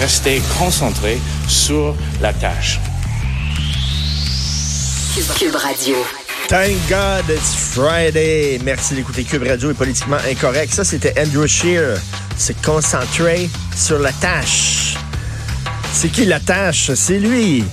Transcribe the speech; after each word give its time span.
Rester 0.00 0.42
concentré 0.58 1.18
sur 1.48 1.94
la 2.20 2.32
tâche. 2.32 2.80
Cube 5.38 5.54
Radio. 5.54 5.96
Thank 6.48 6.76
God 6.88 7.28
it's 7.28 7.54
Friday. 7.54 8.58
Merci 8.64 8.94
d'écouter 8.94 9.24
Cube 9.24 9.44
Radio 9.46 9.70
est 9.70 9.74
politiquement 9.74 10.16
incorrect. 10.28 10.72
Ça, 10.72 10.84
c'était 10.84 11.14
Andrew 11.20 11.46
Shear. 11.46 11.98
Se 12.36 12.52
concentrer 12.64 13.48
sur 13.76 13.98
la 13.98 14.12
tâche. 14.12 14.96
C'est 15.92 16.08
qui 16.08 16.24
la 16.24 16.40
tâche? 16.40 16.92
C'est 16.94 17.18
lui. 17.18 17.64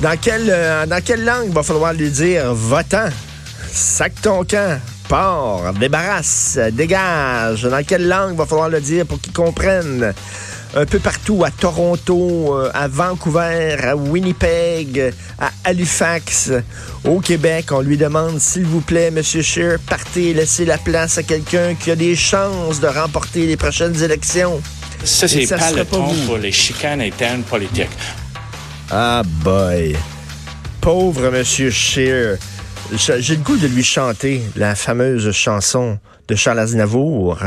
Dans 0.00 0.16
quelle, 0.16 0.50
euh, 0.50 0.86
dans 0.86 1.02
quelle 1.02 1.24
langue 1.24 1.52
va 1.52 1.62
falloir 1.62 1.92
lui 1.92 2.10
dire 2.10 2.52
votant? 2.54 3.08
Sac 3.70 4.12
ton 4.20 4.44
camp. 4.44 4.80
Débarrasse, 5.78 6.58
dégage. 6.72 7.62
Dans 7.62 7.84
quelle 7.84 8.08
langue 8.08 8.36
va 8.36 8.46
falloir 8.46 8.68
le 8.68 8.80
dire 8.80 9.06
pour 9.06 9.20
qu'il 9.20 9.32
comprenne? 9.32 10.12
un 10.76 10.86
peu 10.86 10.98
partout, 10.98 11.44
à 11.44 11.50
Toronto, 11.50 12.56
euh, 12.56 12.70
à 12.74 12.88
Vancouver, 12.88 13.76
à 13.80 13.94
Winnipeg, 13.94 15.12
à 15.38 15.50
Halifax, 15.62 16.50
au 17.04 17.20
Québec. 17.20 17.66
On 17.70 17.80
lui 17.80 17.96
demande, 17.96 18.40
s'il 18.40 18.64
vous 18.64 18.80
plaît, 18.80 19.10
Monsieur 19.10 19.42
Scheer, 19.42 19.78
partez, 19.78 20.34
laissez 20.34 20.64
la 20.64 20.78
place 20.78 21.18
à 21.18 21.22
quelqu'un 21.22 21.74
qui 21.74 21.90
a 21.90 21.96
des 21.96 22.16
chances 22.16 22.80
de 22.80 22.88
remporter 22.88 23.46
les 23.46 23.56
prochaines 23.56 24.02
élections. 24.02 24.60
Ça, 25.04 25.28
c'est 25.28 25.46
pas 25.46 25.70
le 25.70 25.84
pas 25.84 25.96
temps 25.96 26.06
vous. 26.06 26.26
pour 26.26 26.38
les 26.38 26.52
chicanes 26.52 27.00
internes 27.00 27.42
politiques. 27.42 27.88
Ah 28.90 29.22
boy. 29.24 29.94
Pauvre 30.80 31.30
Monsieur 31.30 31.70
Scheer. 31.70 32.36
J'ai 32.92 33.36
le 33.36 33.42
goût 33.42 33.56
de 33.56 33.66
lui 33.66 33.82
chanter 33.82 34.42
la 34.56 34.74
fameuse 34.74 35.30
chanson 35.32 35.98
de 36.28 36.34
Charles 36.34 36.58
Aznavour. 36.58 37.38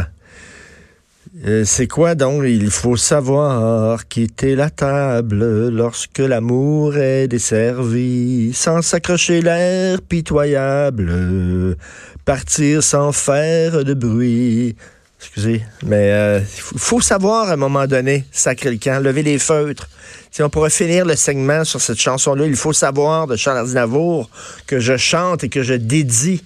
Euh, 1.46 1.64
c'est 1.64 1.88
quoi 1.88 2.16
donc? 2.16 2.44
Il 2.46 2.72
faut 2.72 2.98
savoir 2.98 4.08
quitter 4.08 4.56
la 4.56 4.72
table 4.72 5.70
lorsque 5.70 6.20
l'amour 6.20 6.98
est 6.98 7.28
desservi, 7.28 8.52
sans 8.54 8.82
s'accrocher 8.82 9.42
l'air 9.42 10.02
pitoyable, 10.02 11.78
partir 12.26 12.82
sans 12.82 13.12
faire 13.12 13.86
de 13.86 13.94
bruit. 13.94 14.76
Excusez, 15.20 15.64
mais 15.84 16.12
euh, 16.12 16.40
il 16.42 16.62
faut- 16.62 16.78
faut 16.78 17.02
savoir 17.02 17.50
à 17.50 17.54
un 17.54 17.58
moment 17.58 17.88
donné, 17.88 18.26
sacrer 18.32 18.70
le 18.72 19.00
lever 19.02 19.24
les 19.24 19.40
feutres. 19.40 19.90
Si 20.32 20.44
on 20.44 20.50
pourrait 20.50 20.70
finir 20.70 21.06
le 21.06 21.16
segment 21.16 21.64
sur 21.64 21.82
cette 21.82 21.98
chanson-là, 22.00 22.46
il 22.46 22.56
faut 22.56 22.74
savoir 22.74 23.26
de 23.26 23.36
Charles 23.36 23.58
Aznavour 23.58 24.30
que 24.68 24.80
je 24.80 24.96
chante 24.96 25.44
et 25.44 25.50
que 25.50 25.64
je 25.64 25.74
dédie 25.74 26.44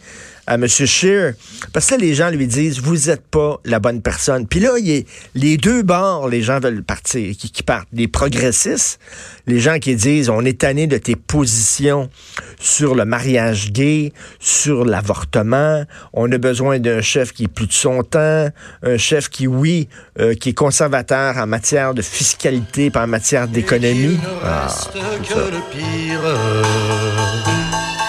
à 0.48 0.56
M. 0.56 0.68
Scheer. 0.68 1.34
Parce 1.74 1.88
que 1.88 1.96
les 1.96 2.14
gens 2.14 2.30
lui 2.30 2.48
disent, 2.48 2.80
vous 2.80 3.08
n'êtes 3.08 3.26
pas 3.28 3.60
la 3.66 3.80
bonne 3.80 4.02
personne. 4.02 4.48
Puis 4.48 4.60
là, 4.60 4.72
il 4.78 4.88
y 4.88 4.98
a 4.98 5.02
les 5.36 5.58
deux 5.58 5.84
bords, 5.84 6.28
les 6.28 6.42
gens 6.42 6.60
veulent 6.60 6.84
partir, 6.84 7.36
qui, 7.38 7.52
qui 7.52 7.64
partent. 7.64 7.88
Les 7.94 8.08
progressistes, 8.08 9.00
les 9.48 9.60
gens 9.60 9.80
qui 9.80 9.96
disent, 9.96 10.30
on 10.30 10.44
est 10.46 10.60
tanné 10.60 10.88
de 10.88 10.98
tes 10.98 11.16
positions 11.16 12.10
sur 12.60 12.96
le 12.96 13.06
mariage 13.06 13.72
gay, 13.72 14.14
sur 14.40 14.86
l'avortement. 14.86 15.84
On 16.14 16.32
a 16.32 16.38
besoin 16.38 16.80
d'un 16.80 17.02
chef 17.02 17.34
qui 17.34 17.46
est 17.46 17.48
plus 17.48 17.68
de 17.68 17.74
son 17.74 18.04
temps, 18.04 18.50
un 18.84 18.98
chef 18.98 19.30
qui, 19.30 19.48
oui, 19.48 19.88
euh, 20.20 20.34
qui 20.34 20.50
est 20.50 20.54
conservateur 20.54 21.38
en 21.38 21.48
matière 21.48 21.94
de 21.94 22.02
fiscalité, 22.02 22.90
pas 22.90 23.04
en 23.04 23.08
matière 23.08 23.48
d'économie. 23.48 24.20
Ah. 24.44 24.68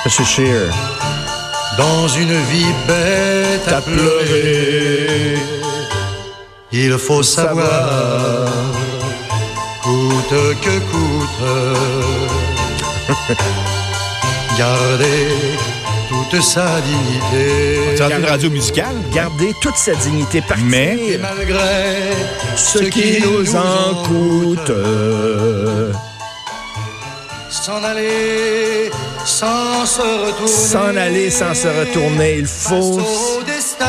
Monsieur 0.04 0.24
Scheer. 0.24 1.21
Dans 1.78 2.06
une 2.08 2.32
vie 2.50 2.72
bête 2.86 3.68
à 3.72 3.80
pleurer, 3.80 5.36
il 6.70 6.98
faut 6.98 7.22
savoir, 7.22 8.48
coûte 9.82 10.34
que 10.60 10.78
coûte, 10.90 11.42
garder 14.58 15.28
toute 16.10 16.42
sa 16.42 16.66
dignité. 16.82 17.96
C'est 17.96 18.10
une 18.18 18.24
radio 18.26 18.50
musicale? 18.50 18.94
Garder 19.14 19.52
toute 19.62 19.76
sa 19.76 19.94
dignité, 19.94 20.42
partir. 20.42 20.66
Mais- 20.66 20.98
Et 21.14 21.18
malgré 21.18 22.12
ce 22.56 22.78
qui 22.78 23.22
nous 23.22 23.56
en 23.56 23.94
coûte. 24.04 24.72
S'en 27.50 27.82
aller 27.84 28.90
sans 29.42 29.86
se 29.86 30.02
retourner. 30.02 30.48
S'en 30.48 30.96
aller 30.96 31.30
sans 31.30 31.54
se 31.54 31.66
retourner, 31.66 32.36
il 32.38 32.46
faut. 32.46 33.00
Destin. 33.44 33.86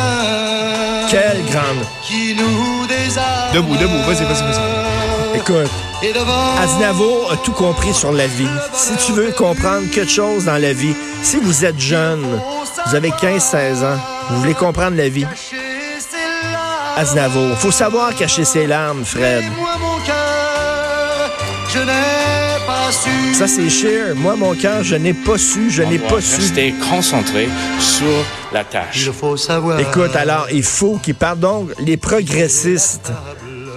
Quelle 1.09 1.43
grande. 1.45 1.85
Qui 2.01 2.35
nous 2.35 2.87
désarme. 2.87 3.53
Debout, 3.53 3.75
debout, 3.75 4.01
vas-y, 4.07 4.23
vas-y, 4.25 4.41
vas-y. 4.41 5.37
Écoute. 5.37 5.71
Aznavour 6.61 7.31
a 7.31 7.37
tout 7.37 7.51
compris 7.51 7.93
sur 7.93 8.11
la 8.11 8.27
vie. 8.27 8.47
Si 8.73 8.95
tu 9.05 9.13
veux 9.13 9.31
comprendre 9.31 9.89
quelque 9.91 10.11
chose 10.11 10.45
dans 10.45 10.57
la 10.57 10.73
vie, 10.73 10.95
si 11.21 11.37
vous 11.37 11.63
êtes 11.63 11.79
jeune, 11.79 12.25
vous 12.87 12.95
avez 12.95 13.11
15-16 13.11 13.85
ans, 13.85 13.97
vous 14.29 14.41
voulez 14.41 14.53
comprendre 14.53 14.97
la 14.97 15.07
vie, 15.07 15.25
Aznavour, 16.95 17.57
faut 17.57 17.71
savoir 17.71 18.13
cacher 18.15 18.45
ses 18.45 18.67
larmes, 18.67 19.03
Fred. 19.03 19.43
Moi, 21.75 21.85
mon 21.85 21.85
cœur, 21.85 22.21
je 22.21 22.55
n'ai 22.59 22.67
pas 22.67 22.91
su. 22.91 23.33
Ça, 23.33 23.47
c'est 23.47 23.69
cher. 23.69 24.15
Moi, 24.15 24.35
mon 24.35 24.53
cœur, 24.53 24.83
je 24.83 24.95
n'ai 24.95 25.13
pas 25.13 25.37
su, 25.39 25.71
je 25.71 25.81
n'ai 25.81 25.97
pas 25.97 26.21
su. 26.21 26.41
rester 26.41 26.73
concentré 26.87 27.49
sur 27.79 28.05
la 28.53 28.63
tâche. 28.63 29.05
Il 29.07 29.13
faut 29.13 29.37
savoir. 29.37 29.79
Écoute, 29.79 30.15
alors, 30.15 30.47
il 30.51 30.61
faut 30.61 30.97
qu'il 30.97 31.15
parte. 31.15 31.39
Donc, 31.39 31.71
les 31.79 31.97
progressistes 31.97 33.11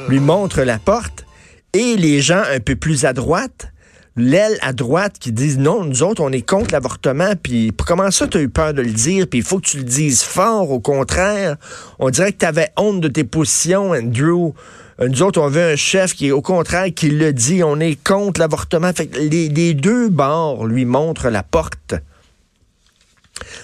lui 0.09 0.21
montrent 0.21 0.63
la 0.63 0.79
porte 0.79 1.25
et 1.73 1.97
les 1.97 2.21
gens 2.21 2.43
un 2.53 2.61
peu 2.61 2.77
plus 2.77 3.07
à 3.07 3.15
droite, 3.15 3.73
l'aile 4.15 4.59
à 4.61 4.75
droite 4.75 5.15
qui 5.19 5.33
disent 5.33 5.59
non, 5.59 5.85
nous 5.85 6.03
autres, 6.03 6.23
on 6.23 6.33
est 6.33 6.47
contre 6.47 6.73
l'avortement, 6.73 7.33
puis 7.43 7.73
comment 7.87 8.11
ça, 8.11 8.27
tu 8.27 8.37
as 8.37 8.43
eu 8.43 8.51
peur 8.51 8.75
de 8.75 8.83
le 8.83 8.93
dire, 8.93 9.27
puis 9.27 9.39
il 9.39 9.45
faut 9.45 9.59
que 9.59 9.69
tu 9.69 9.79
le 9.79 9.85
dises 9.85 10.23
fort, 10.23 10.71
au 10.71 10.81
contraire. 10.81 11.57
On 11.99 12.11
dirait 12.11 12.33
que 12.33 12.39
tu 12.39 12.47
avais 12.47 12.69
honte 12.77 13.01
de 13.01 13.09
tes 13.09 13.25
positions, 13.25 13.93
Andrew. 13.93 14.53
Euh, 15.01 15.09
Nous 15.09 15.23
autres, 15.23 15.41
on 15.41 15.49
veut 15.49 15.73
un 15.73 15.77
chef 15.77 16.15
qui, 16.15 16.33
au 16.33 16.43
contraire, 16.43 16.87
qui 16.95 17.11
le 17.11 17.33
dit, 17.33 17.63
on 17.63 17.81
est 17.81 18.03
contre 18.03 18.41
l'avortement. 18.41 18.93
Fait 18.93 19.07
que 19.07 19.19
les, 19.19 19.49
les 19.49 19.75
deux 19.75 20.09
bords 20.09 20.67
lui 20.67 20.85
montrent 20.85 21.29
la 21.29 21.43
porte. 21.43 21.95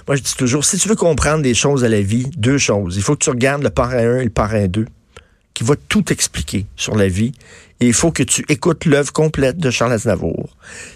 Moi, 0.06 0.16
je 0.16 0.22
dis 0.22 0.34
toujours, 0.34 0.64
si 0.64 0.78
tu 0.78 0.88
veux 0.88 0.96
comprendre 0.96 1.42
des 1.42 1.54
choses 1.54 1.84
à 1.84 1.88
la 1.88 2.02
vie, 2.02 2.30
deux 2.36 2.58
choses. 2.58 2.96
Il 2.96 3.02
faut 3.02 3.14
que 3.14 3.24
tu 3.24 3.30
regardes 3.30 3.62
le 3.62 3.70
parrain 3.70 3.98
1 3.98 4.18
et 4.18 4.24
le 4.24 4.30
parrain 4.30 4.66
2, 4.66 4.86
qui 5.54 5.64
va 5.64 5.74
tout 5.88 6.12
expliquer 6.12 6.66
sur 6.76 6.96
la 6.96 7.08
vie. 7.08 7.32
Et 7.80 7.86
il 7.86 7.94
faut 7.94 8.12
que 8.12 8.22
tu 8.22 8.44
écoutes 8.48 8.84
l'œuvre 8.84 9.12
complète 9.12 9.58
de 9.58 9.68
Charles 9.68 9.94
Aznavour. 9.94 10.50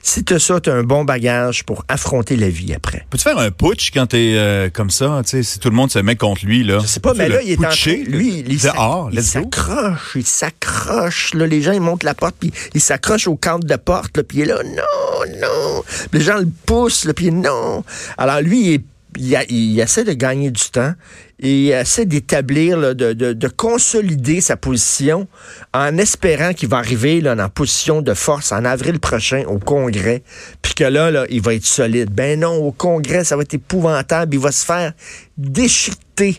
Si 0.04 0.22
tu 0.22 0.34
as 0.34 0.38
ça, 0.38 0.60
tu 0.60 0.70
as 0.70 0.74
un 0.74 0.84
bon 0.84 1.04
bagage 1.04 1.64
pour 1.64 1.84
affronter 1.88 2.36
la 2.36 2.48
vie 2.48 2.72
après. 2.74 3.04
Peux-tu 3.10 3.24
faire 3.24 3.38
un 3.38 3.50
putsch 3.50 3.90
quand 3.92 4.06
t'es 4.06 4.34
euh, 4.36 4.70
comme 4.70 4.90
ça, 4.90 5.20
tu 5.24 5.30
sais, 5.30 5.42
si 5.42 5.58
tout 5.58 5.68
le 5.68 5.74
monde 5.74 5.90
se 5.90 5.98
met 5.98 6.14
contre 6.14 6.46
lui, 6.46 6.62
là? 6.62 6.78
Je 6.80 6.86
sais 6.86 7.00
pas, 7.00 7.12
mais 7.14 7.26
Tu 7.26 7.32
là, 7.32 7.42
il 7.42 7.50
est 7.50 7.58
en 7.58 7.70
train, 7.70 7.96
lui, 8.06 8.44
il, 8.46 8.60
ah, 8.78 9.08
s'accroche, 9.20 10.12
il 10.14 10.24
s'accroche, 10.26 11.34
les 11.34 11.60
gens, 11.60 11.72
ils 11.72 11.80
montent 11.80 12.04
la 12.04 12.14
porte, 12.14 12.36
puis 12.38 12.52
il 12.72 12.80
s'accroche 12.80 13.26
au 13.26 13.34
cadre 13.34 13.64
de 13.66 13.76
porte, 13.76 14.22
puis 14.22 14.38
il 14.38 14.42
est 14.42 14.47
là, 14.47 14.62
non, 14.62 15.41
non. 15.41 15.82
Les 16.12 16.20
gens 16.20 16.38
le 16.38 16.48
poussent, 16.66 17.09
puis 17.16 17.32
non. 17.32 17.82
Alors, 18.16 18.41
lui, 18.41 18.60
il, 18.60 18.74
est- 18.74 18.84
il 19.18 19.80
essaie 19.80 20.04
de 20.04 20.13
gagner 20.13 20.51
du 20.51 20.63
temps 20.71 20.92
et 21.41 21.66
il 21.66 21.71
essaie 21.72 22.07
d'établir, 22.07 22.95
de, 22.95 23.13
de- 23.13 23.33
de 23.33 23.48
consolider 23.48 24.41
sa 24.41 24.57
position 24.57 25.27
en 25.74 25.97
espérant 25.98 26.53
qu'il 26.53 26.68
va 26.68 26.78
arriver 26.78 27.21
là, 27.21 27.34
en 27.39 27.48
position 27.48 28.03
de 28.03 28.15
force 28.15 28.53
en 28.53 28.65
avril 28.65 28.98
prochain 29.01 29.45
au 29.47 29.59
Congrès, 29.59 30.22
puis 30.63 30.74
que 30.74 30.84
là, 30.84 31.10
là, 31.10 31.27
il 31.30 31.41
va 31.42 31.54
être 31.54 31.65
solide. 31.66 32.10
Ben 32.10 32.41
non, 32.41 32.54
au 32.54 32.72
Congrès, 32.72 33.24
ça 33.24 33.36
va 33.36 33.42
être 33.42 33.54
épouvantable, 33.54 34.34
il 34.34 34.41
va 34.41 34.53
se 34.53 34.65
faire 34.65 34.92
déchiqueter, 35.36 36.39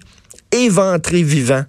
éventrer 0.51 1.23
vivant. 1.23 1.63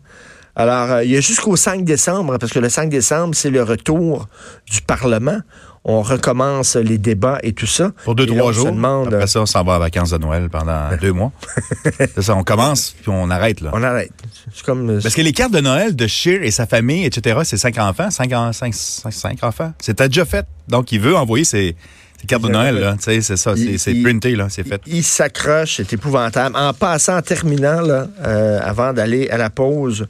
Alors, 0.56 0.90
euh, 0.90 1.04
il 1.04 1.11
y 1.12 1.16
a 1.16 1.20
jusqu'au 1.20 1.54
5 1.56 1.84
décembre, 1.84 2.37
parce 2.38 2.52
que 2.52 2.58
le 2.58 2.69
5 2.69 2.90
décembre, 2.90 3.34
c'est 3.37 3.50
le 3.50 3.62
retour 3.62 4.28
du 4.70 4.81
Parlement. 4.82 5.38
On 5.84 6.02
recommence 6.02 6.76
les 6.76 6.98
débats 6.98 7.38
et 7.42 7.52
tout 7.52 7.66
ça. 7.66 7.92
Pour 8.04 8.14
deux, 8.14 8.25
Et 8.25 8.26
là, 8.28 8.38
trois 8.38 8.52
se 8.52 8.58
jours. 8.58 8.72
demande, 8.72 9.14
Après 9.14 9.26
ça, 9.26 9.40
on 9.42 9.46
s'en 9.46 9.64
va 9.64 9.75
en 9.75 9.78
vacances 9.78 10.10
de 10.10 10.19
Noël 10.19 10.48
pendant 10.50 10.88
deux 11.00 11.12
mois. 11.12 11.32
C'est 11.98 12.22
ça, 12.22 12.34
on 12.36 12.44
commence, 12.44 12.94
puis 13.00 13.10
on 13.10 13.30
arrête, 13.30 13.60
là. 13.60 13.70
on 13.72 13.82
arrête. 13.82 14.10
C'est 14.54 14.64
comme... 14.64 14.88
euh, 14.90 15.00
Parce 15.02 15.14
que 15.14 15.22
les 15.22 15.32
cartes 15.32 15.52
de 15.52 15.60
Noël 15.60 15.94
de 15.96 16.06
Shear 16.06 16.42
et 16.42 16.50
sa 16.50 16.66
famille, 16.66 17.04
etc., 17.04 17.38
c'est 17.44 17.56
cinq 17.56 17.78
enfants, 17.78 18.10
cinq, 18.10 18.30
cinq, 18.52 18.75
cinq, 18.75 19.12
cinq 19.12 19.44
enfants. 19.44 19.72
C'était 19.80 20.08
déjà 20.08 20.25
fait. 20.25 20.46
Donc, 20.69 20.90
il 20.92 21.00
veut 21.00 21.16
envoyer 21.16 21.44
ses, 21.44 21.76
ses 22.20 22.26
cartes 22.26 22.42
de 22.42 22.48
Noël, 22.48 22.76
là. 22.78 22.96
C'est 22.98 23.20
ça, 23.22 23.36
c'est 23.56 23.78
c'est 23.78 23.94
printé, 24.02 24.34
là, 24.36 24.46
c'est 24.50 24.66
fait. 24.66 24.80
Il 24.86 25.04
s'accroche, 25.04 25.76
c'est 25.76 25.92
épouvantable. 25.92 26.56
En 26.56 26.72
passant, 26.75 27.16
en 27.19 27.22
terminant, 27.22 27.80
là, 27.80 28.08
euh, 28.25 28.58
avant 28.62 28.92
d'aller 28.92 29.28
à 29.30 29.36
la 29.36 29.50
pause, 29.50 30.06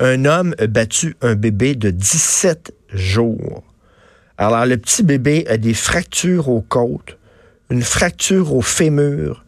un 0.00 0.24
homme 0.26 0.54
a 0.58 0.66
battu 0.66 1.16
un 1.22 1.34
bébé 1.34 1.74
de 1.74 1.90
17 1.90 2.72
jours. 2.92 3.62
Alors, 4.38 4.66
le 4.66 4.76
petit 4.76 5.02
bébé 5.02 5.46
a 5.48 5.56
des 5.56 5.74
fractures 5.74 6.48
aux 6.48 6.60
côtes, 6.60 7.16
une 7.70 7.82
fracture 7.82 8.54
au 8.54 8.62
fémur, 8.62 9.44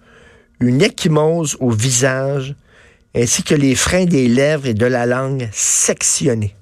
une 0.61 0.83
ecchymose 0.83 1.57
au 1.61 1.71
visage, 1.71 2.55
ainsi 3.15 3.43
que 3.43 3.55
les 3.55 3.75
freins 3.75 4.07
des 4.07 4.29
lèvres 4.29 4.67
et 4.67 4.75
de 4.75 4.87
la 4.87 5.07
langue 5.07 5.49
sectionnés. 5.53 6.55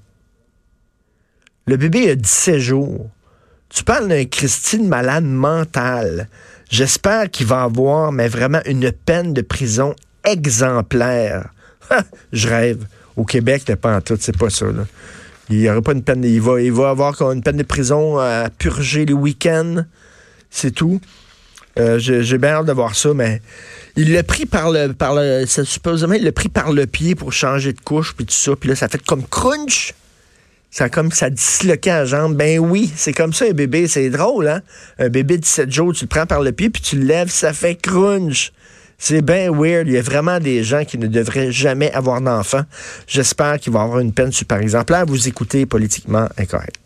Le 1.67 1.77
bébé 1.77 2.11
a 2.11 2.15
17 2.15 2.59
jours. 2.59 3.11
Tu 3.69 3.85
parles 3.85 4.09
d'un 4.09 4.25
Christine 4.25 4.89
malade 4.89 5.25
mentale. 5.25 6.29
J'espère 6.71 7.31
qu'il 7.31 7.47
va 7.47 7.63
avoir, 7.63 8.13
mais 8.13 8.29
vraiment, 8.29 8.61
une 8.67 8.93
peine 8.93 9.35
de 9.35 9.43
prison 9.43 9.95
exemplaire. 10.25 11.51
Je 12.33 12.49
rêve. 12.49 12.87
Au 13.17 13.25
Québec, 13.25 13.65
t'es 13.65 13.77
pas 13.77 13.97
en 13.97 14.01
tout, 14.01 14.17
c'est 14.21 14.37
pas 14.37 14.51
ça. 14.51 14.67
Là. 14.67 14.85
Il 15.49 15.59
n'y 15.59 15.83
pas 15.83 15.93
une 15.93 16.03
peine. 16.03 16.25
Il 16.25 16.41
va, 16.41 16.61
il 16.61 16.73
va 16.73 16.91
avoir 16.91 17.21
une 17.31 17.43
peine 17.43 17.57
de 17.57 17.63
prison 17.63 18.19
à 18.19 18.49
purger 18.51 19.07
les 19.07 19.13
week-ends. 19.13 19.85
C'est 20.51 20.73
tout. 20.73 21.01
Euh, 21.79 21.99
J'ai 21.99 22.39
bien 22.39 22.51
hâte 22.51 22.67
de 22.67 22.73
voir 22.73 22.95
ça, 22.95 23.13
mais 23.15 23.43
il 23.97 24.13
l'a 24.13 24.23
pris 24.23 24.47
par 24.47 24.71
le. 24.71 24.93
par 24.93 25.17
Supposément, 25.47 26.15
il 26.15 26.25
l'a 26.25 26.33
pris 26.33 26.49
par 26.49 26.73
le 26.73 26.87
pied 26.87 27.15
pour 27.15 27.33
changer 27.33 27.73
de 27.73 27.81
couche, 27.81 28.15
puis 28.15 28.25
tout 28.25 28.33
ça. 28.35 28.57
Puis 28.57 28.71
là, 28.71 28.77
ça 28.77 28.89
fait 28.89 29.03
comme 29.05 29.25
crunch. 29.25 29.95
Ça 30.71 30.91
comme 30.91 31.13
ça 31.13 31.31
disloqué 31.31 31.91
la 31.91 32.05
jambe. 32.05 32.35
Ben 32.35 32.59
oui, 32.59 32.93
c'est 32.97 33.13
comme 33.13 33.33
ça 33.33 33.47
un 33.47 33.53
bébé. 33.53 33.89
C'est 33.89 34.11
drôle, 34.11 34.49
hein? 34.49 34.63
Un 34.99 35.09
bébé 35.09 35.37
de 35.37 35.43
17 35.43 35.73
jours, 35.73 35.93
tu 35.95 36.05
le 36.05 36.09
prends 36.09 36.27
par 36.27 36.43
le 36.43 36.53
pied, 36.53 36.71
puis 36.71 36.83
tu 36.83 36.97
le 36.97 37.05
lèves, 37.07 37.31
ça 37.31 37.53
fait 37.53 37.77
crunch. 37.77 38.53
C'est 38.99 39.23
bien 39.23 39.51
weird. 39.51 39.87
Il 39.89 39.95
y 39.95 39.99
a 39.99 40.03
vraiment 40.03 40.41
des 40.41 40.63
gens 40.63 40.85
qui 40.85 40.99
ne 40.99 41.07
devraient 41.07 41.53
jamais 41.53 41.93
avoir 41.93 42.21
d'enfants. 42.21 42.65
J'espère 43.07 43.59
qu'il 43.59 43.73
va 43.73 43.83
avoir 43.83 44.01
une 44.01 44.13
peine 44.13 44.33
super 44.33 44.59
exemplaire. 44.59 45.05
Vous 45.07 45.29
écoutez 45.29 45.67
politiquement 45.67 46.29
incorrect. 46.39 46.86